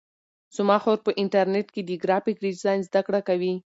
[0.55, 3.53] زما خور په انټرنیټ کې د گرافیک ډیزاین زده کړه کوي.